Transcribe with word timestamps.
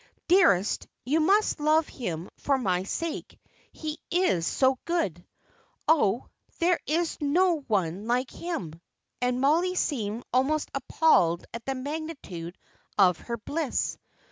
Dearest, 0.27 0.87
you 1.05 1.19
must 1.19 1.59
love 1.59 1.87
him 1.87 2.27
for 2.35 2.57
my 2.57 2.81
sake, 2.81 3.39
he 3.71 3.99
is 4.09 4.47
so 4.47 4.79
good. 4.85 5.23
Oh, 5.87 6.25
there 6.57 6.79
is 6.87 7.19
no 7.21 7.59
one 7.67 8.07
like 8.07 8.31
him!" 8.31 8.81
and 9.21 9.39
Mollie 9.39 9.75
seemed 9.75 10.23
almost 10.33 10.71
appalled 10.73 11.45
at 11.53 11.67
the 11.67 11.75
magnitude 11.75 12.57
of 12.97 13.19
her 13.19 13.37
bliss. 13.37 13.99